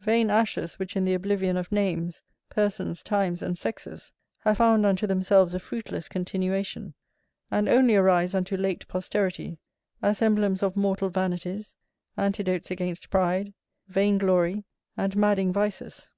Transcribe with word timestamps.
Vain 0.00 0.28
ashes 0.28 0.78
which 0.78 0.94
in 0.94 1.06
the 1.06 1.14
oblivion 1.14 1.56
of 1.56 1.72
names, 1.72 2.22
persons, 2.50 3.02
times, 3.02 3.40
and 3.40 3.58
sexes, 3.58 4.12
have 4.40 4.58
found 4.58 4.84
unto 4.84 5.06
themselves 5.06 5.54
a 5.54 5.58
fruitless 5.58 6.06
continuation, 6.06 6.92
and 7.50 7.66
only 7.66 7.96
arise 7.96 8.34
unto 8.34 8.58
late 8.58 8.86
posterity, 8.88 9.56
as 10.02 10.20
emblems 10.20 10.62
of 10.62 10.76
mortal 10.76 11.08
vanities, 11.08 11.76
antidotes 12.18 12.70
against 12.70 13.08
pride, 13.08 13.54
vain 13.88 14.18
glory, 14.18 14.64
and 14.98 15.16
madding 15.16 15.50
vices. 15.50 16.12